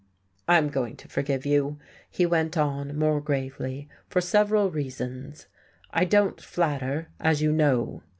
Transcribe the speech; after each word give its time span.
"I 0.47 0.57
am 0.57 0.69
going 0.69 0.95
to 0.97 1.07
forgive 1.07 1.45
you," 1.45 1.77
he 2.09 2.25
went 2.25 2.57
on, 2.57 2.97
more 2.97 3.21
gravely, 3.21 3.87
"for 4.09 4.19
several 4.19 4.71
reasons. 4.71 5.45
I 5.91 6.05
don't 6.05 6.41
flatter, 6.41 7.09
as 7.19 7.43
you 7.43 7.51
know. 7.51 8.01